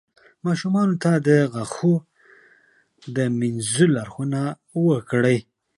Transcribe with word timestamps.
ماشومانو 0.45 0.93
ته 1.03 1.11
د 1.27 1.29
غاښونو 1.51 3.25
مینځلو 3.39 3.93
لارښوونه 3.95 4.41
وکړئ. 4.87 5.37